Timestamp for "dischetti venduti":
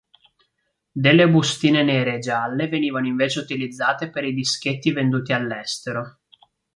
4.33-5.31